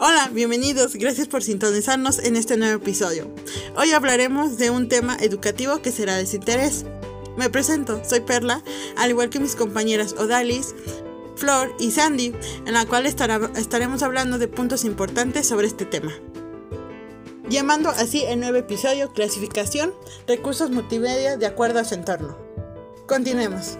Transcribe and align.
Hola, 0.00 0.28
bienvenidos, 0.32 0.96
gracias 0.96 1.28
por 1.28 1.44
sintonizarnos 1.44 2.18
en 2.18 2.34
este 2.34 2.56
nuevo 2.56 2.82
episodio. 2.82 3.32
Hoy 3.76 3.92
hablaremos 3.92 4.58
de 4.58 4.70
un 4.70 4.88
tema 4.88 5.16
educativo 5.20 5.82
que 5.82 5.92
será 5.92 6.16
de 6.16 6.26
su 6.26 6.34
interés. 6.34 6.84
Me 7.38 7.50
presento, 7.50 8.02
soy 8.04 8.20
Perla, 8.20 8.64
al 8.96 9.10
igual 9.10 9.30
que 9.30 9.38
mis 9.38 9.54
compañeras 9.54 10.14
Odalis, 10.18 10.74
Flor 11.36 11.72
y 11.78 11.92
Sandy, 11.92 12.34
en 12.66 12.74
la 12.74 12.84
cual 12.84 13.06
estaremos 13.06 14.02
hablando 14.02 14.38
de 14.38 14.48
puntos 14.48 14.84
importantes 14.84 15.46
sobre 15.46 15.68
este 15.68 15.84
tema. 15.84 16.12
Llamando 17.48 17.90
así 17.90 18.24
el 18.24 18.40
nuevo 18.40 18.56
episodio 18.56 19.12
Clasificación, 19.12 19.94
recursos 20.26 20.72
multimedia 20.72 21.36
de 21.36 21.46
acuerdo 21.46 21.78
a 21.78 21.84
su 21.84 21.94
entorno. 21.94 22.36
Continuemos. 23.06 23.78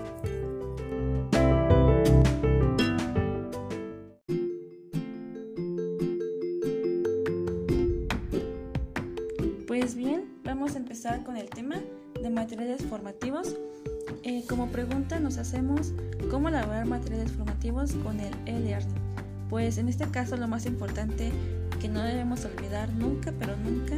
Pues 9.67 9.97
bien, 9.97 10.41
vamos 10.45 10.77
a 10.77 10.79
empezar 10.79 11.25
con 11.25 11.37
el 11.37 11.51
tema 11.51 11.83
de 12.29 12.35
materiales 12.35 12.83
formativos. 12.85 13.57
Eh, 14.23 14.45
como 14.49 14.67
pregunta 14.69 15.19
nos 15.19 15.39
hacemos 15.39 15.93
cómo 16.31 16.49
elaborar 16.49 16.87
materiales 16.87 17.33
formativos 17.33 17.93
con 18.05 18.21
el 18.21 18.35
e-learning. 18.47 18.95
Pues 19.49 19.79
en 19.79 19.89
este 19.89 20.07
caso 20.09 20.37
lo 20.37 20.47
más 20.47 20.67
importante 20.67 21.33
que 21.81 21.89
no 21.89 22.03
debemos 22.03 22.45
olvidar 22.45 22.93
nunca, 22.93 23.33
pero 23.39 23.57
nunca, 23.57 23.95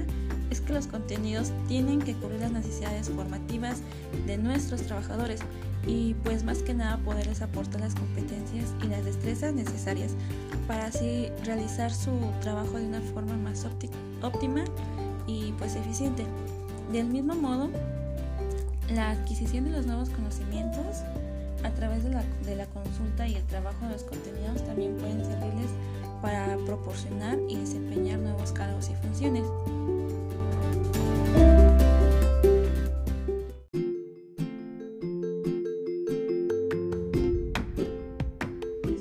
es 0.50 0.60
que 0.60 0.72
los 0.72 0.86
contenidos 0.86 1.52
tienen 1.66 2.00
que 2.00 2.14
cubrir 2.14 2.40
las 2.40 2.52
necesidades 2.52 3.08
formativas 3.08 3.78
de 4.26 4.38
nuestros 4.38 4.82
trabajadores 4.82 5.40
y 5.86 6.14
pues 6.22 6.44
más 6.44 6.58
que 6.58 6.74
nada 6.74 6.98
poderles 6.98 7.40
aportar 7.42 7.80
las 7.80 7.94
competencias 7.94 8.66
y 8.84 8.88
las 8.88 9.04
destrezas 9.04 9.54
necesarias 9.54 10.12
para 10.68 10.86
así 10.86 11.28
realizar 11.44 11.92
su 11.92 12.10
trabajo 12.42 12.78
de 12.78 12.86
una 12.86 13.00
forma 13.00 13.36
más 13.36 13.64
ópti- 13.64 13.90
óptima 14.22 14.62
y 15.26 15.52
pues 15.52 15.74
eficiente. 15.74 16.24
Del 16.92 17.06
mismo 17.06 17.34
modo, 17.36 17.70
la 18.94 19.10
adquisición 19.10 19.64
de 19.64 19.70
los 19.70 19.86
nuevos 19.86 20.10
conocimientos 20.10 21.02
a 21.62 21.70
través 21.70 22.02
de 22.04 22.10
la, 22.56 22.66
consulta 22.66 23.26
y 23.28 23.36
el 23.36 23.44
trabajo 23.44 23.84
de 23.86 23.92
los 23.92 24.04
contenidos 24.04 24.64
también 24.64 24.96
pueden 24.96 25.24
servirles 25.24 25.70
para 26.22 26.56
proporcionar 26.66 27.38
y 27.48 27.56
desempeñar 27.56 28.18
nuevos 28.18 28.52
cargos 28.52 28.88
y 28.88 28.94
funciones. 28.94 29.44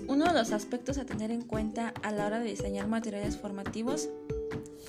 Uno 0.08 0.26
de 0.26 0.34
los 0.34 0.52
aspectos 0.52 0.98
a 0.98 1.06
tener 1.06 1.32
en 1.32 1.42
cuenta 1.42 1.94
a 2.04 2.12
la 2.12 2.28
hora 2.28 2.40
de 2.40 2.50
diseñar 2.50 2.88
materiales 2.88 3.38
formativos 3.38 4.10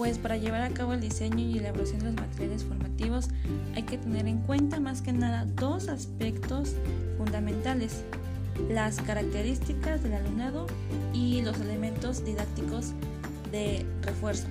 pues 0.00 0.16
para 0.16 0.38
llevar 0.38 0.62
a 0.62 0.70
cabo 0.70 0.94
el 0.94 1.02
diseño 1.02 1.40
y 1.40 1.58
elaboración 1.58 1.98
de 1.98 2.06
los 2.06 2.14
materiales 2.14 2.64
formativos 2.64 3.28
hay 3.74 3.82
que 3.82 3.98
tener 3.98 4.26
en 4.28 4.38
cuenta 4.38 4.80
más 4.80 5.02
que 5.02 5.12
nada 5.12 5.44
dos 5.56 5.90
aspectos 5.90 6.76
fundamentales, 7.18 8.02
las 8.70 8.96
características 9.02 10.02
del 10.02 10.14
alumnado 10.14 10.68
y 11.12 11.42
los 11.42 11.60
elementos 11.60 12.24
didácticos 12.24 12.94
de 13.52 13.84
refuerzo. 14.00 14.46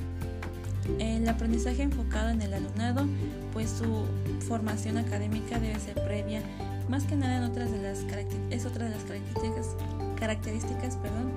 El 1.00 1.28
aprendizaje 1.28 1.82
enfocado 1.82 2.30
en 2.30 2.44
el 2.44 2.54
alumnado, 2.54 3.08
pues 3.52 3.72
su 3.72 4.06
formación 4.48 5.00
académica 5.00 5.60
debe 5.60 5.80
ser 5.80 5.96
previa, 5.96 6.44
más 6.90 7.06
que 7.06 7.16
nada 7.16 7.38
en 7.38 7.44
otras 7.46 7.72
de 7.72 7.82
las 7.82 8.06
es 8.52 8.68
otra 8.68 8.86
de 8.86 8.92
las 8.92 9.04
características, 9.04 9.76
características 10.16 10.96
perdón, 10.98 11.32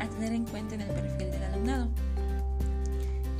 a 0.00 0.08
tener 0.08 0.32
en 0.32 0.46
cuenta 0.46 0.74
en 0.74 0.80
el 0.80 0.88
perfil 0.88 1.31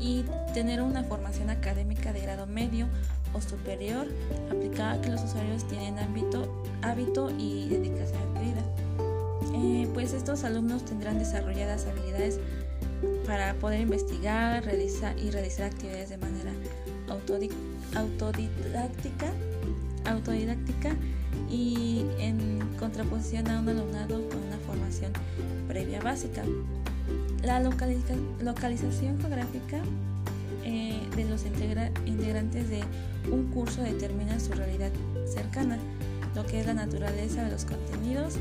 y 0.02 0.24
tener 0.52 0.82
una 0.82 1.04
formación 1.04 1.48
académica 1.50 2.12
de 2.12 2.20
grado 2.20 2.46
medio 2.46 2.88
o 3.32 3.40
superior 3.40 4.06
aplicada 4.50 5.00
que 5.00 5.10
los 5.10 5.22
usuarios 5.22 5.66
tienen 5.68 5.96
hábito 5.98 7.30
y 7.38 7.68
dedicación 7.68 8.20
adquirida. 8.22 8.62
Eh, 9.54 9.88
pues 9.94 10.12
estos 10.12 10.44
alumnos 10.44 10.84
tendrán 10.84 11.18
desarrolladas 11.18 11.86
habilidades 11.86 12.40
para 13.26 13.54
poder 13.54 13.80
investigar 13.80 14.64
realizar 14.64 15.16
y 15.18 15.30
realizar 15.30 15.66
actividades 15.66 16.10
de 16.10 16.18
manera 16.18 16.52
autodi- 17.08 17.52
autodidáctica, 17.94 19.32
autodidáctica 20.04 20.96
y 21.50 22.04
en 22.18 22.60
contraposición 22.78 23.48
a 23.48 23.60
un 23.60 23.68
alumnado 23.68 24.28
con 24.28 24.38
una 24.38 24.58
formación 24.66 25.12
previa 25.68 26.00
básica. 26.00 26.42
La 27.42 27.60
localiza- 27.60 28.14
localización 28.40 29.18
geográfica 29.20 29.80
eh, 30.64 31.00
de 31.16 31.24
los 31.24 31.44
integra- 31.44 31.90
integrantes 32.06 32.68
de 32.68 32.82
un 33.30 33.50
curso 33.50 33.82
determina 33.82 34.38
su 34.38 34.52
realidad 34.52 34.92
cercana, 35.26 35.78
lo 36.34 36.46
que 36.46 36.60
es 36.60 36.66
la 36.66 36.74
naturaleza 36.74 37.44
de 37.44 37.50
los 37.50 37.64
contenidos 37.64 38.34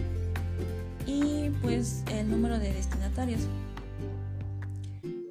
y 1.08 1.50
pues 1.62 2.04
el 2.12 2.30
número 2.30 2.60
de 2.60 2.74
destinatarios. 2.74 3.42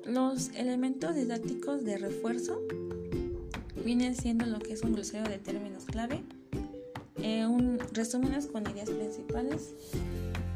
Los 0.04 0.50
elementos 0.56 1.14
didácticos 1.14 1.84
de 1.84 1.96
refuerzo 1.98 2.60
vienen 3.84 4.16
siendo 4.16 4.46
lo 4.46 4.58
que 4.58 4.72
es 4.72 4.82
un 4.82 4.94
glosario 4.94 5.28
de 5.30 5.38
términos 5.38 5.84
clave, 5.84 6.22
eh, 7.22 7.46
un 7.46 7.78
resúmenes 7.92 8.46
con 8.46 8.68
ideas 8.68 8.90
principales, 8.90 9.70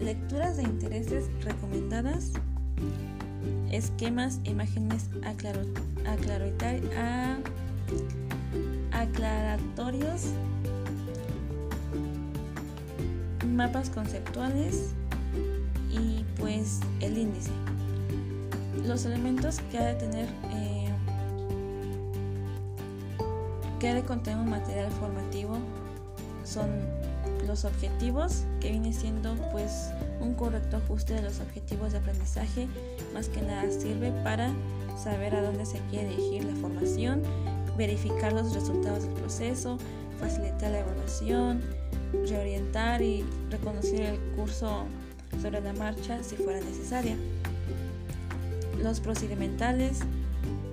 lecturas 0.01 0.57
de 0.57 0.65
intereses 0.65 1.27
recomendadas, 1.43 2.33
esquemas, 3.71 4.41
imágenes 4.45 5.11
aclaro- 5.23 5.67
aclarota- 6.07 6.81
a- 6.97 7.39
aclaratorios, 8.93 10.27
mapas 13.55 13.91
conceptuales 13.91 14.91
y 15.91 16.25
pues 16.39 16.81
el 17.01 17.19
índice. 17.19 17.51
Los 18.87 19.05
elementos 19.07 19.61
que 19.71 19.79
ha 19.79 19.87
de 19.87 19.95
tener 19.95 20.29
eh, 20.53 20.89
que 23.81 23.89
ha 23.89 23.95
de 23.95 24.03
contener 24.03 24.41
un 24.41 24.51
material 24.51 24.91
formativo 24.93 25.59
son 26.45 26.69
los 27.47 27.65
objetivos, 27.65 28.45
que 28.61 28.71
viene 28.71 28.93
siendo 28.93 29.35
pues 29.53 29.91
un 30.25 30.35
correcto 30.35 30.79
ajuste 30.79 31.15
de 31.15 31.23
los 31.23 31.41
objetivos 31.41 31.93
de 31.93 31.99
aprendizaje, 31.99 32.67
más 33.13 33.29
que 33.29 33.43
nada 33.43 33.71
sirve 33.71 34.11
para 34.23 34.53
saber 35.03 35.35
a 35.35 35.43
dónde 35.43 35.67
se 35.67 35.79
quiere 35.91 36.09
dirigir 36.09 36.45
la 36.45 36.55
formación, 36.57 37.23
verificar 37.77 38.33
los 38.33 38.55
resultados 38.55 39.05
del 39.05 39.13
proceso, 39.13 39.79
facilitar 40.19 40.71
la 40.71 40.81
evaluación, 40.81 41.63
reorientar 42.29 43.03
y 43.03 43.25
reconocer 43.51 44.01
el 44.01 44.19
curso 44.37 44.85
sobre 45.43 45.61
la 45.61 45.73
marcha 45.73 46.23
si 46.23 46.37
fuera 46.37 46.61
necesaria. 46.61 47.17
Los 48.83 49.01
procedimentales 49.01 50.01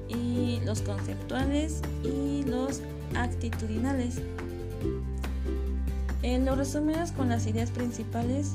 y 0.08 0.60
los 0.66 0.82
conceptuales 0.82 1.82
y 2.04 2.44
los 2.44 2.82
actitudinales. 3.16 4.22
En 6.24 6.46
los 6.46 6.58
resúmenes 6.58 7.12
con 7.12 7.30
las 7.30 7.48
ideas 7.48 7.72
principales, 7.72 8.54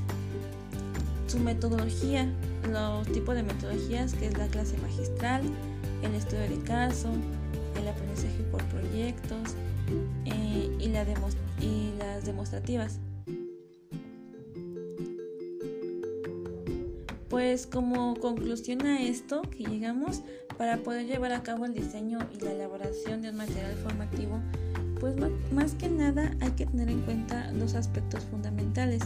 su 1.27 1.39
metodología, 1.39 2.29
los 2.71 3.07
tipos 3.09 3.35
de 3.35 3.43
metodologías 3.43 4.15
que 4.15 4.27
es 4.27 4.39
la 4.39 4.47
clase 4.49 4.77
magistral, 4.79 5.43
el 6.03 6.15
estudio 6.15 6.49
de 6.49 6.59
caso, 6.65 7.09
el 7.81 7.89
aprendizaje 7.89 8.43
por 8.51 8.63
proyectos 8.65 9.55
eh, 10.25 10.71
y, 10.79 10.85
y 10.85 11.95
las 11.99 12.25
demostrativas. 12.25 13.01
Pues 17.29 17.67
como 17.67 18.15
conclusión 18.17 18.87
a 18.87 19.03
esto 19.03 19.43
que 19.43 19.65
llegamos, 19.65 20.23
para 20.57 20.79
poder 20.79 21.07
llevar 21.07 21.33
a 21.33 21.43
cabo 21.43 21.67
el 21.67 21.75
diseño 21.75 22.19
y 22.35 22.43
la 22.43 22.53
elaboración 22.53 23.23
de 23.23 23.31
un 23.31 23.37
material 23.37 23.75
formativo, 23.77 24.41
pues 25.01 25.15
más 25.53 25.75
que 25.75 25.89
nada 25.89 26.35
hay 26.41 26.53
que 26.53 26.67
tener 26.67 26.89
en 26.89 27.03
cuenta 27.03 27.53
dos 27.53 27.75
aspectos 27.75 28.25
fundamentales, 28.25 29.03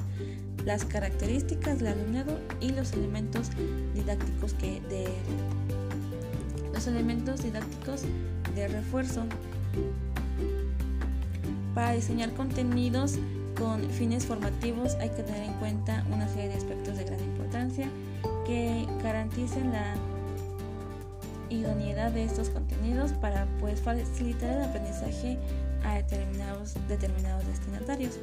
las 0.65 0.85
características 0.85 1.79
del 1.79 1.89
alumnado 1.89 2.39
y 2.61 2.71
los 2.71 2.93
elementos 2.93 3.51
didácticos 3.95 4.55
que 4.55 4.81
de 4.89 5.07
los 6.73 6.87
elementos 6.87 7.43
didácticos 7.43 8.03
de 8.55 8.69
refuerzo. 8.69 9.25
Para 11.75 11.93
diseñar 11.93 12.33
contenidos 12.33 13.19
con 13.59 13.89
fines 13.91 14.27
formativos 14.27 14.95
hay 14.95 15.11
que 15.11 15.23
tener 15.23 15.45
en 15.45 15.55
cuenta 15.55 16.05
una 16.13 16.29
serie 16.29 16.49
de 16.49 16.55
aspectos 16.55 16.97
de 16.97 17.05
gran 17.05 17.21
importancia 17.21 17.89
que 18.47 18.87
garanticen 19.03 19.73
la 19.73 19.95
idoneidad 21.51 22.13
de 22.13 22.25
estos 22.25 22.49
contenidos 22.49 23.13
para 23.13 23.47
pues, 23.59 23.81
facilitar 23.81 24.51
el 24.51 24.65
aprendizaje 24.65 25.37
a 25.85 25.97
determinados, 25.97 26.75
determinados 26.89 27.47
destinatarios. 27.47 28.19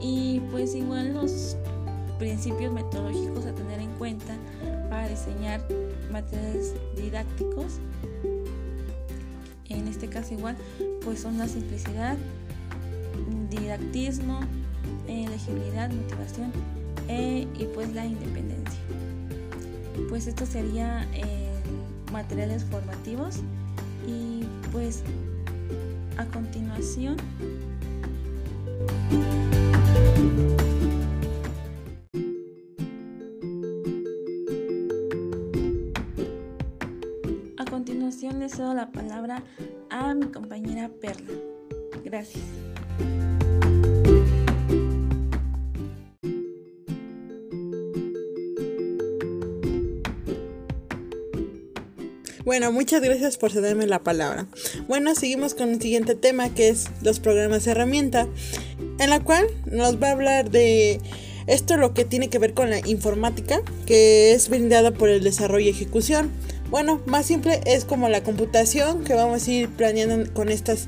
Y 0.00 0.40
pues 0.50 0.74
igual 0.74 1.14
los 1.14 1.56
principios 2.18 2.72
metodológicos 2.72 3.46
a 3.46 3.54
tener 3.54 3.80
en 3.80 3.90
cuenta 3.92 4.34
para 4.88 5.08
diseñar 5.08 5.66
materiales 6.10 6.74
didácticos. 6.96 7.78
En 9.68 9.88
este 9.88 10.08
caso 10.08 10.34
igual 10.34 10.56
pues 11.02 11.20
son 11.20 11.38
la 11.38 11.48
simplicidad, 11.48 12.16
didactismo, 13.50 14.40
elegibilidad, 15.08 15.90
motivación 15.90 16.52
e, 17.08 17.46
y 17.58 17.64
pues 17.74 17.92
la 17.94 18.06
independencia. 18.06 18.80
Pues 20.08 20.26
esto 20.26 20.46
sería 20.46 21.06
eh, 21.14 21.50
materiales 22.12 22.64
formativos 22.64 23.40
y 24.06 24.44
pues 24.72 25.02
a 26.16 26.24
continuación 26.26 27.16
A 37.58 37.64
continuación 37.64 38.38
le 38.40 38.48
cedo 38.48 38.74
la 38.74 38.92
palabra 38.92 39.42
a 39.90 40.14
mi 40.14 40.26
compañera 40.26 40.90
Perla. 41.00 41.32
Gracias. 42.04 42.44
Bueno, 52.46 52.70
muchas 52.70 53.02
gracias 53.02 53.38
por 53.38 53.50
cederme 53.50 53.88
la 53.88 54.04
palabra. 54.04 54.46
Bueno, 54.86 55.16
seguimos 55.16 55.54
con 55.54 55.70
el 55.70 55.82
siguiente 55.82 56.14
tema 56.14 56.54
que 56.54 56.68
es 56.68 56.86
los 57.02 57.18
programas 57.18 57.64
de 57.64 57.72
herramienta, 57.72 58.28
en 58.98 59.10
la 59.10 59.20
cual 59.20 59.46
nos 59.66 60.02
va 60.02 60.08
a 60.08 60.12
hablar 60.12 60.50
de 60.50 61.00
esto 61.46 61.76
lo 61.76 61.94
que 61.94 62.04
tiene 62.04 62.28
que 62.28 62.38
ver 62.38 62.54
con 62.54 62.70
la 62.70 62.80
informática, 62.86 63.60
que 63.86 64.32
es 64.32 64.48
brindada 64.48 64.90
por 64.90 65.08
el 65.08 65.22
desarrollo 65.22 65.66
y 65.66 65.70
ejecución. 65.70 66.30
Bueno, 66.70 67.00
más 67.06 67.26
simple 67.26 67.60
es 67.64 67.84
como 67.84 68.08
la 68.08 68.22
computación 68.22 69.04
que 69.04 69.14
vamos 69.14 69.46
a 69.46 69.50
ir 69.50 69.68
planeando 69.68 70.32
con 70.32 70.48
estas 70.48 70.86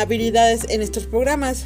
habilidades 0.00 0.66
en 0.68 0.82
estos 0.82 1.06
programas. 1.06 1.64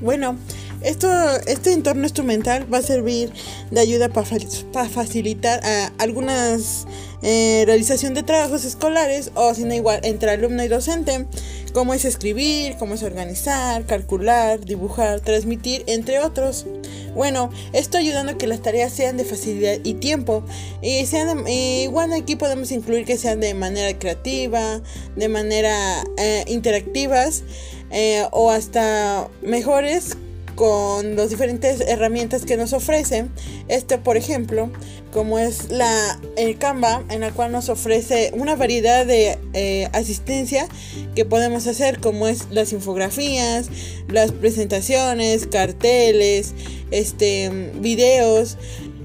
Bueno, 0.00 0.36
esto, 0.82 1.08
este 1.46 1.72
entorno 1.72 2.02
instrumental 2.02 2.72
va 2.72 2.78
a 2.78 2.82
servir 2.82 3.32
de 3.70 3.80
ayuda 3.80 4.08
para, 4.08 4.28
para 4.72 4.88
facilitar 4.88 5.64
a 5.64 5.92
algunas 5.98 6.86
eh, 7.22 7.62
realización 7.66 8.14
de 8.14 8.24
trabajos 8.24 8.64
escolares 8.64 9.30
o 9.34 9.54
si 9.54 9.62
igual 9.62 10.00
entre 10.02 10.30
alumno 10.30 10.64
y 10.64 10.68
docente, 10.68 11.26
cómo 11.72 11.94
es 11.94 12.04
escribir, 12.04 12.76
cómo 12.78 12.94
es 12.94 13.02
organizar, 13.02 13.84
calcular, 13.86 14.64
dibujar, 14.64 15.20
transmitir, 15.20 15.84
entre 15.86 16.20
otros. 16.20 16.66
Bueno, 17.14 17.50
esto 17.72 17.98
ayudando 17.98 18.32
a 18.32 18.38
que 18.38 18.46
las 18.46 18.62
tareas 18.62 18.92
sean 18.92 19.16
de 19.16 19.24
facilidad 19.24 19.78
y 19.82 19.94
tiempo. 19.94 20.44
Y 20.80 21.04
sean 21.06 21.46
igual 21.48 22.12
aquí 22.12 22.36
podemos 22.36 22.72
incluir 22.72 23.04
que 23.04 23.18
sean 23.18 23.40
de 23.40 23.54
manera 23.54 23.98
creativa, 23.98 24.80
de 25.16 25.28
manera 25.28 26.04
eh, 26.16 26.44
interactivas 26.48 27.42
eh, 27.90 28.26
o 28.30 28.50
hasta 28.50 29.28
mejores 29.42 30.16
con 30.54 31.16
las 31.16 31.30
diferentes 31.30 31.80
herramientas 31.80 32.44
que 32.44 32.56
nos 32.56 32.72
ofrecen. 32.72 33.30
Este, 33.68 33.98
por 33.98 34.16
ejemplo, 34.16 34.70
como 35.12 35.38
es 35.38 35.70
la 35.70 36.20
el 36.36 36.58
Canva, 36.58 37.02
en 37.10 37.20
la 37.20 37.30
cual 37.32 37.52
nos 37.52 37.68
ofrece 37.68 38.32
una 38.34 38.56
variedad 38.56 39.06
de 39.06 39.38
eh, 39.52 39.88
asistencia 39.92 40.66
que 41.14 41.24
podemos 41.24 41.66
hacer, 41.66 42.00
como 42.00 42.28
es 42.28 42.48
las 42.50 42.72
infografías, 42.72 43.68
las 44.08 44.32
presentaciones, 44.32 45.46
carteles, 45.46 46.54
este, 46.90 47.50
videos, 47.80 48.56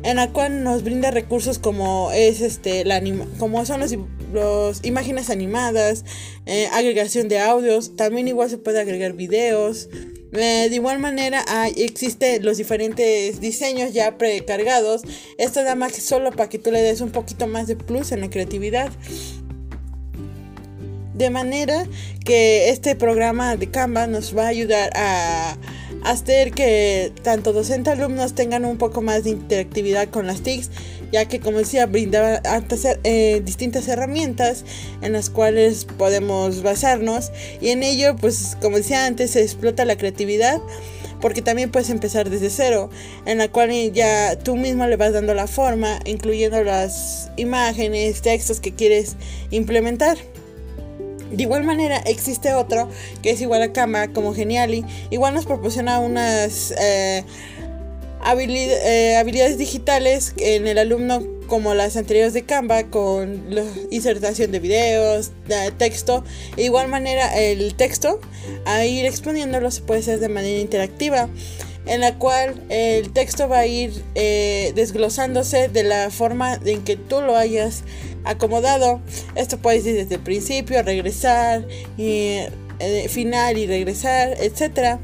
en 0.04 0.18
la 0.18 0.32
cual 0.32 0.64
nos 0.64 0.84
brinda 0.84 1.12
recursos 1.12 1.60
como 1.60 2.12
es 2.12 2.42
este, 2.42 2.86
la 2.86 3.02
como 3.38 3.66
son 3.66 3.82
los 3.82 3.94
los 4.34 4.84
imágenes 4.84 5.30
animadas, 5.30 6.04
eh, 6.46 6.68
agregación 6.74 7.28
de 7.30 7.40
audios, 7.40 7.96
también 7.96 8.28
igual 8.28 8.50
se 8.50 8.58
puede 8.58 8.80
agregar 8.80 9.14
videos, 9.14 9.90
eh, 10.34 10.68
de 10.70 10.76
igual 10.76 11.00
manera 11.00 11.44
existen 11.76 12.44
los 12.44 12.58
diferentes 12.58 13.40
diseños 13.40 13.94
ya 13.94 14.18
precargados. 14.18 15.02
Esto 15.38 15.64
da 15.64 15.76
más 15.76 15.94
solo 15.94 16.32
para 16.32 16.50
que 16.50 16.60
tú 16.60 16.72
le 16.72 16.82
des 16.82 17.02
un 17.02 17.12
poquito 17.12 17.48
más 17.48 17.68
de 17.68 17.76
plus 17.76 18.12
en 18.12 18.22
la 18.22 18.30
creatividad. 18.30 18.92
De 21.14 21.30
manera 21.30 21.88
que 22.24 22.70
este 22.70 22.96
programa 22.96 23.56
de 23.56 23.72
Canva 23.72 24.06
nos 24.06 24.38
va 24.38 24.44
a 24.44 24.48
ayudar 24.50 24.92
a 24.96 25.58
hacer 26.04 26.52
que 26.52 27.12
tanto 27.24 27.54
docentes 27.54 27.94
alumnos 27.94 28.34
tengan 28.34 28.66
un 28.66 28.78
poco 28.78 29.02
más 29.02 29.24
de 29.24 29.32
interactividad 29.32 30.10
con 30.10 30.28
las 30.28 30.42
TICs 30.42 30.70
ya 31.12 31.26
que 31.26 31.40
como 31.40 31.60
decía 31.60 31.86
brindaba 31.86 32.42
eh, 33.04 33.42
distintas 33.44 33.88
herramientas 33.88 34.66
en 35.02 35.14
las 35.14 35.30
cuales 35.30 35.86
podemos 35.86 36.64
basarnos 36.64 37.32
y 37.62 37.70
en 37.70 37.84
ello 37.84 38.16
pues 38.16 38.58
como 38.62 38.78
decía 38.78 39.06
antes 39.06 39.32
se 39.32 39.42
explota 39.42 39.86
la 39.86 39.98
creatividad 39.98 40.60
porque 41.22 41.42
también 41.42 41.72
puedes 41.72 41.90
empezar 41.90 42.30
desde 42.30 42.50
cero, 42.50 42.90
en 43.26 43.40
la 43.40 43.48
cual 43.48 43.72
ya 43.92 44.38
tú 44.38 44.56
mismo 44.56 44.86
le 44.86 44.98
vas 44.98 45.14
dando 45.14 45.34
la 45.34 45.48
forma, 45.48 46.00
incluyendo 46.06 46.64
las 46.64 47.32
imágenes, 47.38 48.22
textos 48.22 48.60
que 48.60 48.74
quieres 48.74 49.16
implementar. 49.52 50.18
De 51.32 51.44
igual 51.44 51.64
manera 51.64 51.98
existe 52.06 52.54
otro 52.54 52.88
que 53.22 53.32
es 53.32 53.42
igual 53.42 53.62
a 53.62 53.74
Canva 53.74 54.08
como 54.10 54.34
Geniali, 54.34 54.86
igual 55.10 55.34
nos 55.34 55.46
proporciona 55.46 56.00
unas 56.00 56.74
eh, 56.80 57.26
eh, 58.30 59.16
habilidades 59.18 59.58
digitales 59.58 60.34
en 60.38 60.68
el 60.68 60.78
alumno 60.78 61.24
como 61.48 61.74
las 61.74 61.96
anteriores 61.96 62.34
de 62.34 62.44
Canva 62.44 62.84
con 62.86 63.44
la 63.50 63.64
insertación 63.90 64.52
de 64.52 64.60
videos, 64.60 65.32
de 65.48 65.72
texto. 65.72 66.24
De 66.56 66.64
igual 66.64 66.90
manera 66.90 67.38
el 67.38 67.74
texto, 67.76 68.20
a 68.66 68.86
ir 68.86 69.06
exponiéndolo 69.06 69.72
se 69.72 69.82
puede 69.82 70.02
hacer 70.02 70.20
de 70.20 70.30
manera 70.30 70.60
interactiva 70.60 71.30
en 71.88 72.02
la 72.02 72.16
cual 72.16 72.62
el 72.70 73.12
texto 73.14 73.48
va 73.48 73.60
a 73.60 73.66
ir 73.66 74.04
eh, 74.16 74.74
desglosándose 74.76 75.70
de 75.70 75.84
la 75.84 76.10
forma 76.10 76.60
en 76.66 76.84
que 76.84 76.98
tú 76.98 77.22
lo 77.22 77.36
hayas 77.36 77.84
acomodado. 78.26 79.02
Esto 79.36 79.58
puede 79.58 79.78
ir 79.78 79.96
desde 79.96 80.16
el 80.16 80.22
principio, 80.22 80.84
regresar, 80.84 81.66
y, 81.98 82.40
eh, 82.80 83.08
final 83.10 83.58
y 83.58 83.68
regresar, 83.68 84.36
etcétera. 84.40 85.00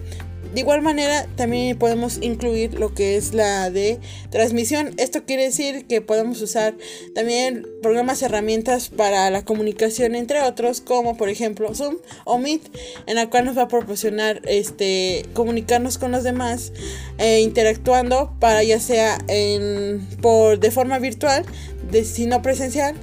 De 0.53 0.59
igual 0.59 0.83
manera, 0.83 1.27
también 1.35 1.77
podemos 1.77 2.19
incluir 2.21 2.75
lo 2.75 2.93
que 2.93 3.15
es 3.15 3.33
la 3.33 3.71
de 3.71 3.99
transmisión. 4.29 4.93
Esto 4.97 5.25
quiere 5.25 5.45
decir 5.45 5.85
que 5.87 6.01
podemos 6.01 6.41
usar 6.41 6.75
también 7.15 7.65
programas, 7.81 8.21
herramientas 8.21 8.89
para 8.89 9.29
la 9.31 9.43
comunicación, 9.43 10.13
entre 10.13 10.41
otros, 10.41 10.79
como 10.79 11.17
por 11.17 11.29
ejemplo 11.29 11.73
Zoom 11.73 11.97
o 12.25 12.37
Meet, 12.37 12.61
en 13.07 13.15
la 13.15 13.29
cual 13.29 13.45
nos 13.45 13.57
va 13.57 13.63
a 13.63 13.67
proporcionar 13.67 14.41
este, 14.47 15.25
comunicarnos 15.33 15.97
con 15.97 16.11
los 16.11 16.23
demás, 16.23 16.71
e 17.17 17.41
interactuando 17.41 18.31
para 18.39 18.63
ya 18.63 18.79
sea 18.79 19.17
en, 19.27 20.07
por, 20.21 20.59
de 20.59 20.69
forma 20.69 20.99
virtual, 20.99 21.45
de, 21.91 22.03
presencial 22.41 22.95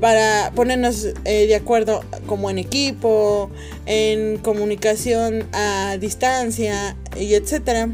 para 0.00 0.52
ponernos 0.54 1.06
eh, 1.24 1.46
de 1.46 1.54
acuerdo 1.54 2.04
como 2.26 2.50
en 2.50 2.58
equipo, 2.58 3.50
en 3.86 4.38
comunicación 4.38 5.48
a 5.52 5.96
distancia 5.98 6.96
y 7.18 7.34
etcétera. 7.34 7.88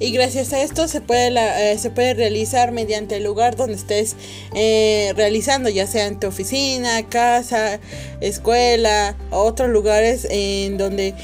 Y 0.00 0.10
gracias 0.10 0.52
a 0.52 0.62
esto 0.62 0.88
se 0.88 1.00
puede, 1.00 1.32
eh, 1.72 1.78
se 1.78 1.88
puede 1.90 2.14
realizar 2.14 2.72
mediante 2.72 3.16
el 3.16 3.24
lugar 3.24 3.56
donde 3.56 3.74
estés 3.74 4.16
eh, 4.54 5.12
realizando, 5.16 5.68
ya 5.68 5.86
sea 5.86 6.06
en 6.06 6.20
tu 6.20 6.26
oficina, 6.26 7.08
casa, 7.08 7.80
escuela, 8.20 9.16
otros 9.30 9.70
lugares 9.70 10.26
en 10.30 10.76
donde 10.78 11.14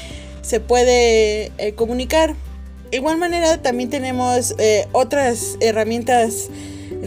se 0.41 0.59
puede 0.59 1.51
comunicar. 1.75 2.35
De 2.89 2.97
igual 2.97 3.17
manera 3.17 3.61
también 3.61 3.89
tenemos 3.89 4.55
otras 4.91 5.57
herramientas 5.61 6.49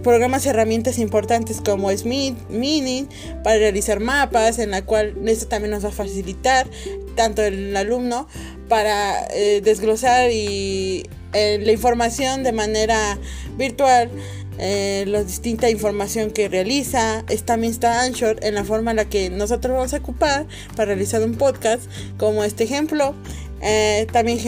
programas 0.02 0.44
y 0.44 0.48
herramientas 0.48 0.98
importantes 0.98 1.60
como 1.60 1.90
es 1.90 2.04
Mini 2.04 3.08
para 3.42 3.58
realizar 3.58 4.00
mapas, 4.00 4.58
en 4.58 4.70
la 4.70 4.82
cual 4.82 5.14
esto 5.26 5.46
también 5.46 5.70
nos 5.70 5.84
va 5.84 5.88
a 5.88 5.92
facilitar 5.92 6.66
tanto 7.14 7.42
el 7.42 7.76
alumno 7.76 8.26
para 8.68 9.26
eh, 9.34 9.60
desglosar 9.62 10.30
y 10.30 11.08
eh, 11.32 11.58
la 11.62 11.72
información 11.72 12.42
de 12.42 12.52
manera 12.52 13.18
virtual 13.56 14.10
eh, 14.58 15.04
la 15.08 15.24
distinta 15.24 15.68
información 15.68 16.30
que 16.30 16.48
realiza. 16.48 17.24
Es, 17.28 17.44
también 17.44 17.72
está 17.72 18.02
Anchor 18.02 18.38
en 18.42 18.54
la 18.54 18.64
forma 18.64 18.92
en 18.92 18.98
la 18.98 19.04
que 19.06 19.30
nosotros 19.30 19.74
vamos 19.74 19.94
a 19.94 19.98
ocupar 19.98 20.46
para 20.76 20.86
realizar 20.86 21.22
un 21.22 21.34
podcast, 21.34 21.82
como 22.18 22.44
este 22.44 22.64
ejemplo. 22.64 23.14
Eh, 23.60 24.06
también 24.12 24.38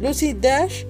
Lucy 0.00 0.34
Dash, 0.34 0.84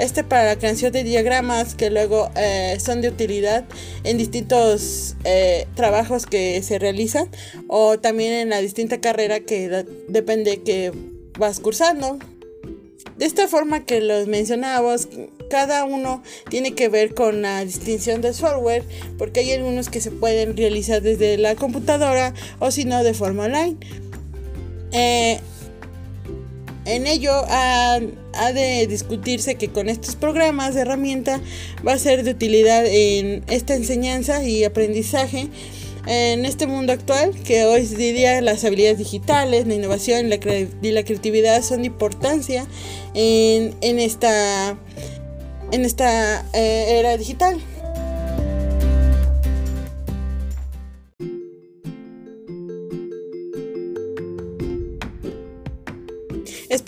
este 0.00 0.24
para 0.24 0.44
la 0.44 0.56
creación 0.56 0.92
de 0.92 1.04
diagramas 1.04 1.74
que 1.74 1.90
luego 1.90 2.30
eh, 2.34 2.78
son 2.80 3.02
de 3.02 3.08
utilidad 3.08 3.64
en 4.02 4.16
distintos 4.16 5.16
eh, 5.24 5.66
trabajos 5.74 6.26
que 6.26 6.62
se 6.62 6.78
realizan 6.78 7.28
o 7.68 7.98
también 7.98 8.32
en 8.32 8.48
la 8.48 8.60
distinta 8.60 9.00
carrera 9.00 9.40
que 9.40 9.84
depende 10.08 10.62
que 10.62 10.92
vas 11.38 11.60
cursando. 11.60 12.18
De 13.16 13.26
esta 13.26 13.48
forma 13.48 13.84
que 13.84 14.00
los 14.00 14.28
mencionábamos, 14.28 15.08
cada 15.50 15.84
uno 15.84 16.22
tiene 16.48 16.74
que 16.74 16.88
ver 16.88 17.14
con 17.14 17.42
la 17.42 17.62
distinción 17.64 18.22
de 18.22 18.32
software, 18.32 18.82
porque 19.18 19.40
hay 19.40 19.52
algunos 19.52 19.90
que 19.90 20.00
se 20.00 20.10
pueden 20.10 20.56
realizar 20.56 21.02
desde 21.02 21.36
la 21.36 21.54
computadora 21.54 22.32
o 22.60 22.70
si 22.70 22.86
no 22.86 23.04
de 23.04 23.12
forma 23.12 23.44
online. 23.44 23.76
Eh, 24.92 25.38
en 26.86 27.06
ello 27.06 27.44
ha, 28.40 28.52
de 28.52 28.86
discutirse 28.86 29.54
que 29.54 29.68
con 29.68 29.88
estos 29.88 30.16
programas 30.16 30.74
de 30.74 30.82
herramienta 30.82 31.40
va 31.86 31.92
a 31.92 31.98
ser 31.98 32.24
de 32.24 32.30
utilidad 32.30 32.84
en 32.86 33.44
esta 33.48 33.74
enseñanza 33.74 34.44
y 34.44 34.64
aprendizaje 34.64 35.48
en 36.06 36.46
este 36.46 36.66
mundo 36.66 36.92
actual, 36.92 37.34
que 37.44 37.64
hoy 37.64 37.84
día 37.86 38.40
las 38.40 38.64
habilidades 38.64 38.98
digitales, 38.98 39.66
la 39.66 39.74
innovación 39.74 40.26
y 40.26 40.90
la, 40.92 41.04
creatividad 41.04 41.62
son 41.62 41.82
de 41.82 41.86
importancia 41.86 42.66
en, 43.14 43.98
esta, 43.98 44.76
en 45.72 45.84
esta 45.84 46.44
eh, 46.54 46.98
era 46.98 47.16
digital. 47.16 47.60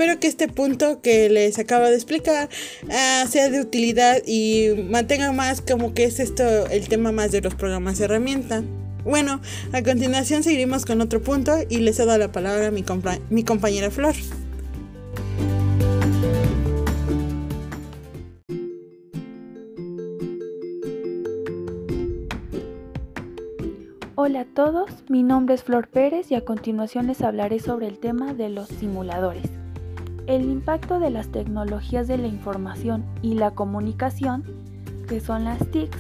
Espero 0.03 0.19
que 0.19 0.27
este 0.27 0.49
punto 0.49 1.01
que 1.01 1.29
les 1.29 1.61
acabo 1.61 1.85
de 1.85 1.95
explicar 1.95 2.49
ah, 2.91 3.25
sea 3.31 3.49
de 3.51 3.61
utilidad 3.61 4.21
y 4.27 4.71
mantenga 4.91 5.31
más 5.31 5.61
como 5.61 5.95
que 5.95 6.03
es 6.03 6.19
esto 6.19 6.67
el 6.67 6.89
tema 6.89 7.13
más 7.13 7.31
de 7.31 7.41
los 7.41 7.55
programas 7.55 8.01
herramienta. 8.01 8.65
Bueno, 9.05 9.41
a 9.73 9.81
continuación 9.85 10.43
seguiremos 10.43 10.87
con 10.87 11.01
otro 11.03 11.23
punto 11.23 11.53
y 11.69 11.77
les 11.77 11.99
cedo 11.99 12.19
la 12.19 12.33
palabra 12.33 12.67
a 12.67 12.71
mi, 12.73 12.85
mi 13.31 13.45
compañera 13.45 13.93
Flor. 13.93 14.17
Hola 24.17 24.41
a 24.41 24.47
todos, 24.47 24.91
mi 25.09 25.23
nombre 25.23 25.55
es 25.55 25.63
Flor 25.63 25.87
Pérez 25.87 26.33
y 26.33 26.35
a 26.35 26.45
continuación 26.45 27.07
les 27.07 27.21
hablaré 27.23 27.61
sobre 27.61 27.87
el 27.87 28.01
tema 28.01 28.35
de 28.35 28.49
los 28.49 28.67
simuladores. 28.69 29.62
El 30.27 30.45
impacto 30.45 31.01
de 31.01 31.11
las 31.11 31.29
tecnologías 31.29 32.07
de 32.07 32.17
la 32.17 32.29
información 32.29 33.05
y 33.23 33.35
la 33.35 33.51
comunicación, 33.51 34.45
que 35.09 35.21
son 35.21 35.45
las 35.45 35.59
TICs, 35.71 35.99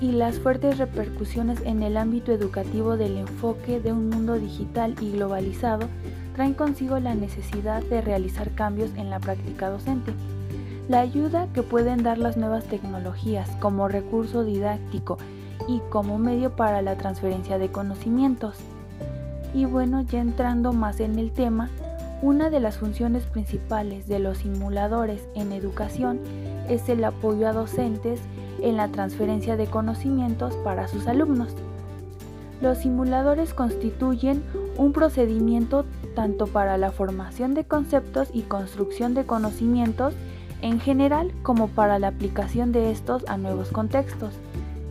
y 0.00 0.12
las 0.12 0.38
fuertes 0.38 0.78
repercusiones 0.78 1.60
en 1.64 1.82
el 1.82 1.96
ámbito 1.96 2.32
educativo 2.32 2.96
del 2.96 3.18
enfoque 3.18 3.80
de 3.80 3.92
un 3.92 4.08
mundo 4.08 4.34
digital 4.34 4.96
y 5.00 5.12
globalizado 5.12 5.86
traen 6.34 6.54
consigo 6.54 6.98
la 6.98 7.14
necesidad 7.14 7.82
de 7.82 8.00
realizar 8.00 8.50
cambios 8.52 8.90
en 8.96 9.10
la 9.10 9.20
práctica 9.20 9.68
docente. 9.68 10.12
La 10.88 11.00
ayuda 11.00 11.46
que 11.52 11.62
pueden 11.62 12.02
dar 12.02 12.18
las 12.18 12.36
nuevas 12.36 12.64
tecnologías 12.64 13.48
como 13.60 13.88
recurso 13.88 14.42
didáctico 14.42 15.18
y 15.68 15.80
como 15.90 16.18
medio 16.18 16.56
para 16.56 16.82
la 16.82 16.96
transferencia 16.96 17.58
de 17.58 17.70
conocimientos. 17.70 18.56
Y 19.54 19.66
bueno, 19.66 20.00
ya 20.02 20.20
entrando 20.20 20.72
más 20.72 20.98
en 21.00 21.18
el 21.18 21.30
tema, 21.30 21.68
una 22.22 22.50
de 22.50 22.60
las 22.60 22.76
funciones 22.76 23.24
principales 23.24 24.06
de 24.06 24.18
los 24.18 24.38
simuladores 24.38 25.22
en 25.34 25.52
educación 25.52 26.20
es 26.68 26.88
el 26.88 27.02
apoyo 27.04 27.48
a 27.48 27.52
docentes 27.52 28.20
en 28.60 28.76
la 28.76 28.88
transferencia 28.88 29.56
de 29.56 29.66
conocimientos 29.66 30.54
para 30.56 30.86
sus 30.86 31.06
alumnos. 31.06 31.54
Los 32.60 32.78
simuladores 32.78 33.54
constituyen 33.54 34.42
un 34.76 34.92
procedimiento 34.92 35.86
tanto 36.14 36.46
para 36.46 36.76
la 36.76 36.92
formación 36.92 37.54
de 37.54 37.64
conceptos 37.64 38.28
y 38.34 38.42
construcción 38.42 39.14
de 39.14 39.24
conocimientos 39.24 40.12
en 40.60 40.78
general 40.78 41.32
como 41.42 41.68
para 41.68 41.98
la 41.98 42.08
aplicación 42.08 42.70
de 42.70 42.90
estos 42.90 43.24
a 43.28 43.38
nuevos 43.38 43.70
contextos. 43.70 44.34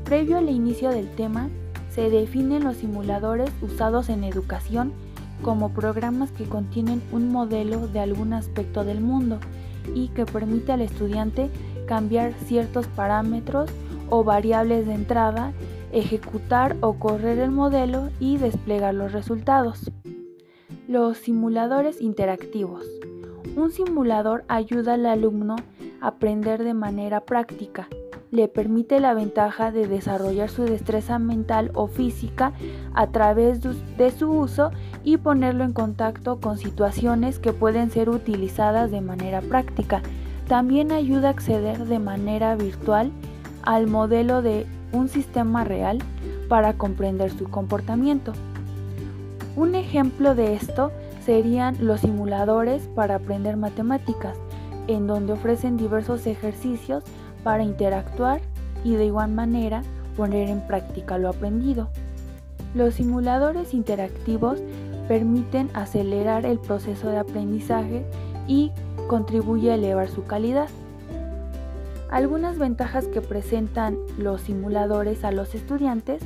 Previo 0.04 0.40
al 0.40 0.50
inicio 0.50 0.90
del 0.90 1.08
tema, 1.10 1.50
se 1.92 2.10
definen 2.10 2.64
los 2.64 2.78
simuladores 2.78 3.52
usados 3.62 4.10
en 4.10 4.24
educación 4.24 4.94
como 5.42 5.70
programas 5.70 6.32
que 6.32 6.46
contienen 6.46 7.02
un 7.12 7.32
modelo 7.32 7.88
de 7.88 8.00
algún 8.00 8.34
aspecto 8.34 8.84
del 8.84 9.02
mundo 9.02 9.40
y 9.96 10.10
que 10.10 10.26
permite 10.26 10.72
al 10.72 10.82
estudiante 10.82 11.50
cambiar 11.88 12.34
ciertos 12.46 12.88
parámetros 12.88 13.70
o 14.10 14.24
variables 14.24 14.86
de 14.86 14.94
entrada, 14.94 15.54
ejecutar 15.92 16.76
o 16.82 16.94
correr 16.94 17.40
el 17.40 17.52
modelo 17.52 18.10
y 18.20 18.38
desplegar 18.38 18.94
los 18.94 19.12
resultados. 19.12 19.92
Los 20.88 21.18
simuladores 21.18 22.02
interactivos. 22.02 22.86
Un 23.56 23.72
simulador 23.72 24.44
ayuda 24.48 24.94
al 24.94 25.06
alumno 25.06 25.56
a 26.02 26.08
aprender 26.08 26.64
de 26.64 26.74
manera 26.74 27.22
práctica 27.22 27.88
le 28.32 28.48
permite 28.48 29.00
la 29.00 29.14
ventaja 29.14 29.72
de 29.72 29.88
desarrollar 29.88 30.50
su 30.50 30.64
destreza 30.64 31.18
mental 31.18 31.72
o 31.74 31.88
física 31.88 32.54
a 32.94 33.08
través 33.08 33.62
de 33.62 34.12
su 34.12 34.32
uso 34.32 34.72
y 35.04 35.18
ponerlo 35.18 35.64
en 35.64 35.74
contacto 35.74 36.40
con 36.40 36.58
situaciones 36.58 37.40
que 37.40 37.54
pueden 37.54 37.90
ser 37.90 38.10
utilizadas 38.10 38.92
de 38.92 39.02
manera 39.02 39.42
práctica. 39.42 40.02
También 40.48 40.92
ayuda 40.92 41.30
a 41.30 41.32
acceder 41.32 41.86
de 41.86 42.00
manera 42.00 42.56
virtual 42.56 43.12
al 43.64 43.88
modelo 43.88 44.42
de 44.42 44.66
un 44.92 45.10
sistema 45.10 45.64
real 45.64 46.00
para 46.48 46.74
comprender 46.74 47.32
su 47.32 47.50
comportamiento. 47.50 48.34
Un 49.56 49.76
ejemplo 49.76 50.36
de 50.36 50.56
esto 50.56 50.92
serían 51.26 51.76
los 51.80 52.02
simuladores 52.02 52.88
para 52.96 53.16
aprender 53.16 53.58
matemáticas, 53.58 54.38
en 54.88 55.06
donde 55.06 55.34
ofrecen 55.34 55.78
diversos 55.78 56.26
ejercicios 56.26 57.04
para 57.44 57.64
interactuar 57.64 58.42
y 58.84 58.96
de 58.96 59.06
igual 59.06 59.32
manera 59.32 59.84
poner 60.16 60.50
en 60.50 60.66
práctica 60.68 61.18
lo 61.18 61.30
aprendido. 61.30 61.90
Los 62.76 62.96
simuladores 62.96 63.74
interactivos 63.74 64.60
permiten 65.08 65.70
acelerar 65.74 66.46
el 66.46 66.60
proceso 66.60 67.10
de 67.10 67.18
aprendizaje 67.18 68.06
y 68.48 68.72
contribuye 69.08 69.72
a 69.72 69.76
elevar 69.76 70.10
su 70.10 70.24
calidad. 70.24 70.68
Algunas 72.12 72.58
ventajas 72.58 73.08
que 73.08 73.22
presentan 73.22 73.98
los 74.18 74.42
simuladores 74.42 75.24
a 75.24 75.32
los 75.32 75.56
estudiantes 75.56 76.22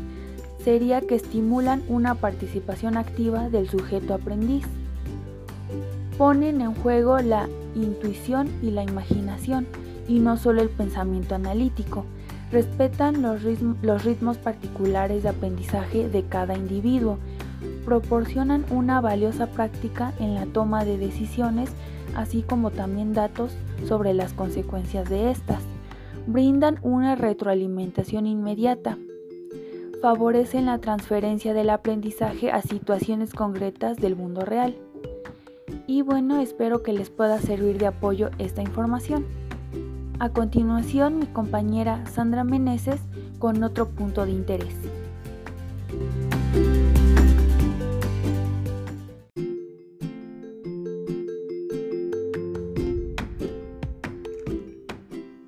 sería 0.64 1.02
que 1.02 1.16
estimulan 1.16 1.84
una 1.90 2.16
participación 2.16 2.98
activa 2.98 3.50
del 3.50 3.70
sujeto 3.70 4.14
aprendiz. 4.14 4.66
Ponen 6.18 6.62
en 6.62 6.74
juego 6.74 7.20
la 7.20 7.50
intuición 7.76 8.50
y 8.62 8.72
la 8.72 8.84
imaginación, 8.84 9.68
y 10.08 10.20
no 10.20 10.38
solo 10.38 10.62
el 10.62 10.70
pensamiento 10.70 11.36
analítico. 11.36 12.06
Respetan 12.52 13.24
los, 13.24 13.42
ritmos 14.04 14.38
particulares 14.38 15.24
de 15.24 15.30
aprendizaje 15.30 16.08
de 16.08 16.24
cada 16.24 16.56
individuo. 16.56 17.18
Proporcionan 17.84 18.64
una 18.70 19.02
valiosa 19.02 19.48
práctica 19.48 20.14
en 20.20 20.36
la 20.36 20.46
toma 20.46 20.86
de 20.86 20.98
decisiones, 20.98 21.72
así 22.16 22.44
como 22.44 22.70
también 22.70 23.14
datos 23.14 23.56
sobre 23.88 24.14
las 24.14 24.34
consecuencias 24.34 25.10
de 25.10 25.32
estas. 25.32 25.64
Brindan 26.28 26.78
una 26.84 27.16
retroalimentación 27.16 28.28
inmediata. 28.28 28.98
Favorecen 30.02 30.68
la 30.68 30.78
transferencia 30.78 31.54
del 31.54 31.72
aprendizaje 31.72 32.52
a 32.52 32.62
situaciones 32.62 33.34
concretas 33.34 33.98
del 33.98 34.16
mundo 34.16 34.42
real. 34.42 34.78
Y 35.88 36.02
bueno, 36.02 36.40
espero 36.40 36.84
que 36.84 36.94
les 36.94 37.10
pueda 37.10 37.40
servir 37.40 37.78
de 37.78 37.88
apoyo 37.88 38.30
esta 38.38 38.62
información. 38.62 39.26
A 40.20 40.30
continuación, 40.30 41.20
mi 41.20 41.26
compañera 41.26 42.06
Sandra 42.06 42.44
Meneses 42.44 43.02
con 43.40 43.62
otro 43.64 43.90
punto 43.90 44.26
de 44.26 44.32
interés. 44.32 44.76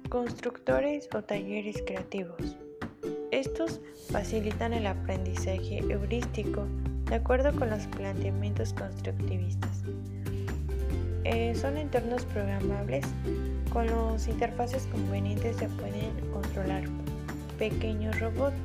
Constructores 0.09 1.07
o 1.13 1.21
talleres 1.21 1.81
creativos. 1.85 2.57
Estos 3.31 3.79
facilitan 4.11 4.73
el 4.73 4.87
aprendizaje 4.87 5.79
heurístico 5.89 6.65
de 7.05 7.15
acuerdo 7.15 7.53
con 7.57 7.69
los 7.69 7.85
planteamientos 7.87 8.73
constructivistas. 8.73 9.83
Eh, 11.23 11.55
son 11.55 11.77
entornos 11.77 12.23
programables 12.25 13.05
Con 13.75 13.87
los 13.87 14.29
interfaces 14.29 14.87
convenientes 14.89 15.57
se 15.57 15.67
pueden 15.67 16.09
controlar 16.31 16.83
pequeños 17.59 18.17
robots 18.21 18.55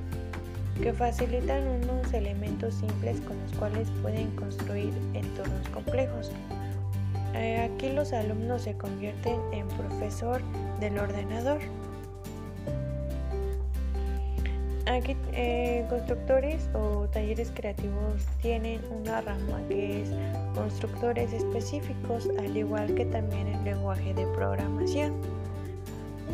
que 0.81 0.93
facilitan 0.93 1.67
unos 1.67 2.12
elementos 2.12 2.75
simples 2.75 3.21
con 3.23 3.37
los 3.40 3.52
cuales 3.59 3.88
pueden 4.02 4.31
construir 4.37 4.93
entornos 5.14 5.69
complejos. 5.71 6.31
Eh, 7.35 7.59
aquí 7.59 7.90
los 7.90 8.12
alumnos 8.12 8.62
se 8.62 8.75
convierten 8.75 9.40
en 9.52 9.67
profesor 9.67 10.40
del 10.79 10.97
ordenador. 10.97 11.59
Aquí 14.87 15.16
eh, 15.32 15.84
constructores 15.88 16.68
o 16.75 17.06
talleres 17.12 17.52
creativos 17.54 18.26
tienen 18.40 18.80
una 18.90 19.20
rama 19.20 19.60
que 19.68 20.02
es 20.02 20.10
constructores 20.54 21.32
específicos, 21.32 22.28
al 22.38 22.56
igual 22.56 22.94
que 22.94 23.04
también 23.04 23.46
el 23.46 23.64
lenguaje 23.64 24.14
de 24.14 24.26
programación. 24.28 25.14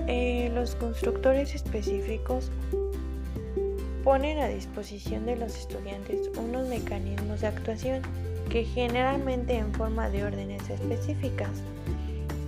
Eh, 0.07 0.51
los 0.55 0.75
constructores 0.77 1.55
específicos 1.55 2.51
ponen 4.05 4.39
a 4.39 4.47
disposición 4.47 5.27
de 5.27 5.37
los 5.37 5.59
estudiantes 5.59 6.31
unos 6.39 6.69
mecanismos 6.69 7.41
de 7.41 7.49
actuación 7.49 8.03
que 8.49 8.65
generalmente 8.65 9.59
en 9.59 9.73
forma 9.75 10.09
de 10.09 10.25
órdenes 10.25 10.71
específicas, 10.71 11.51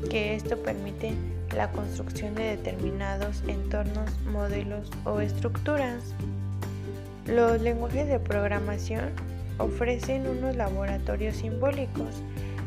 que 0.08 0.36
esto 0.36 0.56
permite 0.58 1.14
la 1.54 1.70
construcción 1.72 2.34
de 2.34 2.56
determinados 2.56 3.42
entornos, 3.46 4.10
modelos 4.32 4.90
o 5.04 5.20
estructuras. 5.20 6.14
Los 7.26 7.60
lenguajes 7.60 8.08
de 8.08 8.18
programación 8.18 9.10
ofrecen 9.58 10.26
unos 10.26 10.56
laboratorios 10.56 11.36
simbólicos 11.36 12.22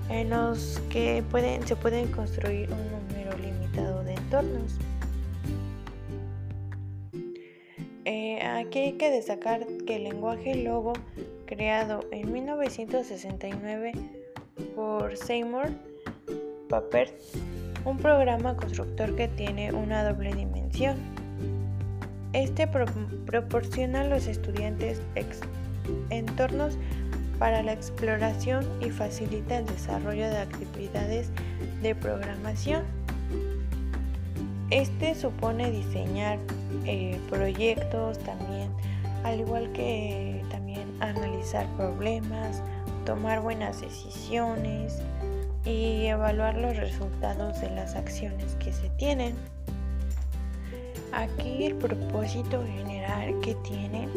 en 0.09 0.29
los 0.29 0.81
que 0.89 1.23
se 1.65 1.75
pueden 1.75 2.11
construir 2.11 2.69
un 2.71 2.91
número 2.91 3.37
limitado 3.37 4.03
de 4.03 4.13
entornos. 4.13 4.77
Eh, 8.03 8.41
aquí 8.41 8.79
hay 8.79 8.93
que 8.93 9.09
destacar 9.09 9.65
que 9.85 9.97
el 9.97 10.03
lenguaje 10.03 10.55
Logo, 10.55 10.93
creado 11.45 12.01
en 12.11 12.31
1969 12.31 13.93
por 14.75 15.15
Seymour 15.15 15.69
Papert, 16.67 17.13
un 17.85 17.97
programa 17.97 18.55
constructor 18.55 19.15
que 19.15 19.27
tiene 19.27 19.71
una 19.73 20.03
doble 20.03 20.33
dimensión. 20.33 20.97
Este 22.33 22.67
proporciona 22.67 24.01
a 24.01 24.05
los 24.05 24.27
estudiantes 24.27 25.01
entornos 26.09 26.77
para 27.39 27.63
la 27.63 27.73
exploración 27.73 28.65
y 28.81 28.89
facilita 28.91 29.57
el 29.57 29.65
desarrollo 29.65 30.29
de 30.29 30.37
actividades 30.37 31.29
de 31.81 31.95
programación. 31.95 32.83
Este 34.69 35.15
supone 35.15 35.71
diseñar 35.71 36.39
eh, 36.85 37.19
proyectos 37.29 38.19
también, 38.19 38.69
al 39.23 39.39
igual 39.39 39.71
que 39.73 40.41
también 40.49 40.87
analizar 41.01 41.65
problemas, 41.75 42.61
tomar 43.05 43.41
buenas 43.41 43.81
decisiones, 43.81 45.01
y 45.65 46.07
evaluar 46.07 46.57
los 46.57 46.75
resultados 46.77 47.61
de 47.61 47.69
las 47.71 47.95
acciones 47.95 48.55
que 48.55 48.73
se 48.73 48.89
tienen. 48.91 49.35
Aquí 51.11 51.65
el 51.65 51.75
propósito 51.75 52.63
general 52.65 53.39
que 53.41 53.55
tienen 53.55 54.09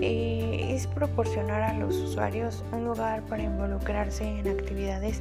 eh, 0.00 0.74
es 0.74 0.86
proporcionar 0.86 1.62
a 1.62 1.74
los 1.74 1.96
usuarios 1.96 2.64
un 2.72 2.84
lugar 2.84 3.22
para 3.22 3.42
involucrarse 3.42 4.24
en 4.24 4.48
actividades 4.48 5.20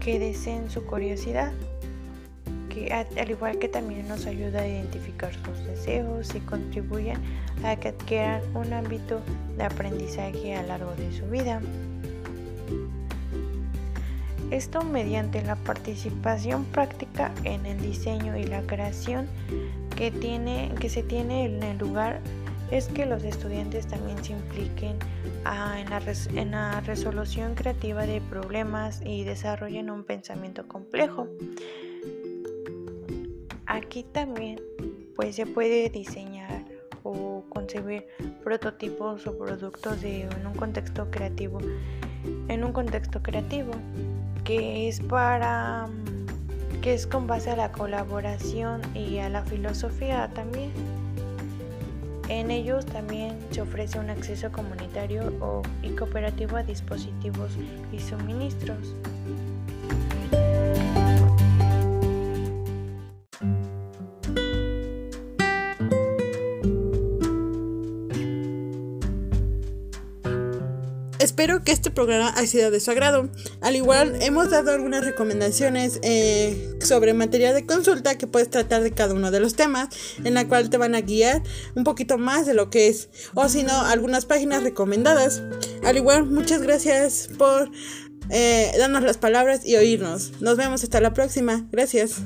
que 0.00 0.18
deseen 0.18 0.70
su 0.70 0.84
curiosidad, 0.84 1.52
que 2.68 2.92
al 2.92 3.30
igual 3.30 3.58
que 3.58 3.68
también 3.68 4.06
nos 4.06 4.26
ayuda 4.26 4.60
a 4.60 4.68
identificar 4.68 5.32
sus 5.32 5.64
deseos 5.66 6.34
y 6.34 6.40
contribuyen 6.40 7.18
a 7.64 7.74
que 7.76 7.88
adquieran 7.88 8.42
un 8.54 8.72
ámbito 8.72 9.20
de 9.56 9.64
aprendizaje 9.64 10.54
a 10.54 10.62
lo 10.62 10.68
largo 10.68 10.94
de 10.94 11.12
su 11.12 11.26
vida. 11.26 11.60
Esto 14.50 14.82
mediante 14.82 15.42
la 15.42 15.56
participación 15.56 16.64
práctica 16.64 17.34
en 17.44 17.66
el 17.66 17.78
diseño 17.82 18.34
y 18.36 18.44
la 18.44 18.62
creación 18.62 19.28
que, 19.94 20.10
tiene, 20.10 20.72
que 20.80 20.88
se 20.88 21.02
tiene 21.02 21.44
en 21.44 21.62
el 21.62 21.76
lugar 21.76 22.20
es 22.70 22.88
que 22.88 23.04
los 23.04 23.24
estudiantes 23.24 23.86
también 23.86 24.22
se 24.24 24.32
impliquen 24.32 24.96
en, 25.76 26.50
la 26.50 26.80
resolución 26.80 27.54
creativa 27.54 28.06
de 28.06 28.22
problemas 28.22 29.02
y 29.04 29.24
desarrollen 29.24 29.90
un 29.90 30.04
pensamiento 30.04 30.66
complejo. 30.66 31.28
Aquí 33.66 34.02
también 34.02 34.60
pues 35.14 35.36
se 35.36 35.44
puede 35.44 35.90
diseñar 35.90 36.64
o 37.02 37.44
concebir 37.50 38.06
prototipos 38.42 39.26
o 39.26 39.36
productos 39.36 40.02
en 40.04 40.46
un 40.46 40.54
contexto 40.54 41.10
creativo 41.10 41.60
en 42.48 42.64
un 42.64 42.72
contexto 42.72 43.22
creativo 43.22 43.72
que 44.48 44.88
es 44.88 45.00
para 45.00 45.88
que 46.80 46.94
es 46.94 47.06
con 47.06 47.26
base 47.26 47.50
a 47.50 47.56
la 47.56 47.70
colaboración 47.70 48.80
y 48.94 49.18
a 49.18 49.28
la 49.28 49.42
filosofía 49.42 50.30
también. 50.32 50.72
En 52.30 52.50
ellos 52.50 52.86
también 52.86 53.38
se 53.50 53.60
ofrece 53.60 53.98
un 53.98 54.08
acceso 54.08 54.50
comunitario 54.50 55.62
y 55.82 55.90
cooperativo 55.90 56.56
a 56.56 56.62
dispositivos 56.62 57.58
y 57.92 57.98
suministros. 57.98 58.94
Espero 71.38 71.62
que 71.62 71.70
este 71.70 71.92
programa 71.92 72.34
haya 72.36 72.48
sido 72.48 72.72
de 72.72 72.80
su 72.80 72.90
agrado. 72.90 73.30
Al 73.60 73.76
igual, 73.76 74.20
hemos 74.22 74.50
dado 74.50 74.72
algunas 74.72 75.04
recomendaciones 75.04 76.00
eh, 76.02 76.76
sobre 76.80 77.14
material 77.14 77.54
de 77.54 77.64
consulta 77.64 78.18
que 78.18 78.26
puedes 78.26 78.50
tratar 78.50 78.82
de 78.82 78.90
cada 78.90 79.14
uno 79.14 79.30
de 79.30 79.38
los 79.38 79.54
temas, 79.54 79.88
en 80.24 80.34
la 80.34 80.48
cual 80.48 80.68
te 80.68 80.78
van 80.78 80.96
a 80.96 81.00
guiar 81.00 81.44
un 81.76 81.84
poquito 81.84 82.18
más 82.18 82.44
de 82.44 82.54
lo 82.54 82.70
que 82.70 82.88
es, 82.88 83.08
o 83.34 83.48
si 83.48 83.62
no, 83.62 83.82
algunas 83.82 84.26
páginas 84.26 84.64
recomendadas. 84.64 85.44
Al 85.84 85.96
igual, 85.96 86.26
muchas 86.26 86.60
gracias 86.60 87.28
por 87.38 87.70
eh, 88.30 88.72
darnos 88.76 89.04
las 89.04 89.18
palabras 89.18 89.64
y 89.64 89.76
oírnos. 89.76 90.32
Nos 90.40 90.56
vemos 90.56 90.82
hasta 90.82 91.00
la 91.00 91.14
próxima. 91.14 91.68
Gracias. 91.70 92.16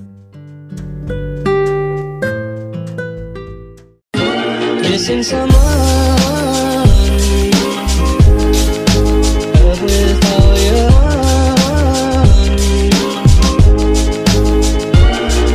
without 9.83 10.59
you. 10.65 10.77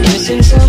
Missing 0.01 0.43
so. 0.43 0.66